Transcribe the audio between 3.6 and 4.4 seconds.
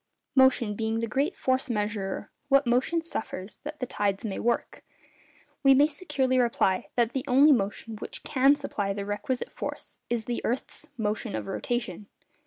that the tides may